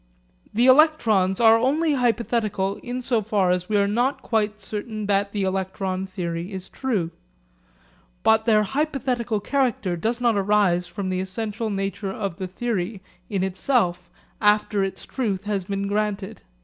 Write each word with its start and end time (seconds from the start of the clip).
The 0.51 0.65
electrons 0.65 1.39
are 1.39 1.59
only 1.59 1.93
hypothetical 1.93 2.77
in 2.77 3.03
so 3.03 3.21
far 3.21 3.51
as 3.51 3.69
we 3.69 3.77
are 3.77 3.87
not 3.87 4.23
quite 4.23 4.59
certain 4.59 5.05
that 5.05 5.31
the 5.31 5.43
electron 5.43 6.07
theory 6.07 6.51
is 6.51 6.69
true. 6.69 7.11
But 8.23 8.45
their 8.45 8.63
hypothetical 8.63 9.39
character 9.39 9.95
does 9.95 10.19
not 10.19 10.35
arise 10.35 10.87
from 10.87 11.09
the 11.09 11.19
essential 11.21 11.69
nature 11.69 12.09
of 12.11 12.37
the 12.37 12.47
theory 12.47 13.03
in 13.29 13.43
itself 13.43 14.09
after 14.41 14.83
its 14.83 15.05
truth 15.05 15.43
has 15.43 15.65
been 15.65 15.87
granted. 15.87 16.41